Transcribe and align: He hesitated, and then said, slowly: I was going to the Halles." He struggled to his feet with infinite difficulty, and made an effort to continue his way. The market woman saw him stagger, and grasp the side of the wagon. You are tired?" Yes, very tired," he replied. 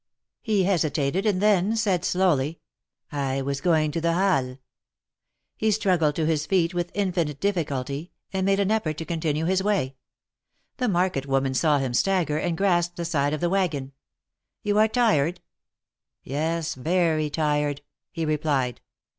He 0.41 0.63
hesitated, 0.63 1.27
and 1.27 1.39
then 1.39 1.75
said, 1.75 2.03
slowly: 2.03 2.59
I 3.11 3.43
was 3.43 3.61
going 3.61 3.91
to 3.91 4.01
the 4.01 4.13
Halles." 4.13 4.57
He 5.57 5.69
struggled 5.69 6.15
to 6.15 6.25
his 6.25 6.47
feet 6.47 6.73
with 6.73 6.89
infinite 6.95 7.39
difficulty, 7.39 8.11
and 8.33 8.43
made 8.43 8.59
an 8.59 8.71
effort 8.71 8.97
to 8.97 9.05
continue 9.05 9.45
his 9.45 9.61
way. 9.61 9.95
The 10.77 10.87
market 10.87 11.27
woman 11.27 11.53
saw 11.53 11.77
him 11.77 11.93
stagger, 11.93 12.39
and 12.39 12.57
grasp 12.57 12.95
the 12.95 13.05
side 13.05 13.33
of 13.35 13.41
the 13.41 13.49
wagon. 13.51 13.91
You 14.63 14.79
are 14.79 14.87
tired?" 14.87 15.39
Yes, 16.23 16.73
very 16.73 17.29
tired," 17.29 17.83
he 18.11 18.25
replied. 18.25 18.81